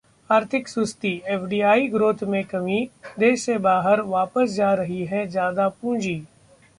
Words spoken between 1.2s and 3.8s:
FDI growth में कमी, देश से